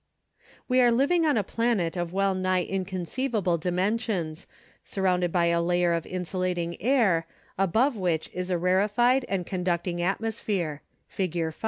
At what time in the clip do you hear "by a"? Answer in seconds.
5.31-5.61